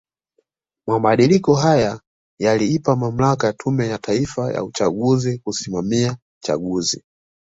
Mabadiliko 0.87 1.55
haya 1.55 2.01
yaliipa 2.39 2.95
mamlaka 2.95 3.53
Tume 3.53 3.87
ya 3.87 3.97
Taifa 3.97 4.53
ya 4.53 4.63
uchaguzi 4.63 5.37
kusimamia 5.37 6.17
chaguzi 6.43 7.03